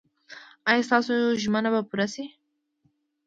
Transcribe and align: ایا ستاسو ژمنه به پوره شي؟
ایا 0.69 0.85
ستاسو 0.87 1.13
ژمنه 1.41 1.69
به 1.73 1.81
پوره 1.89 2.07
شي؟ 2.13 2.25